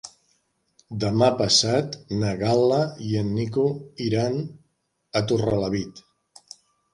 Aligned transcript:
Demà 1.01 1.27
passat 1.41 1.97
na 2.23 2.31
Gal·la 2.39 2.79
i 3.09 3.13
en 3.21 3.29
Nico 3.41 3.67
iran 4.07 4.41
a 5.21 5.25
Torrelavit. 5.33 6.03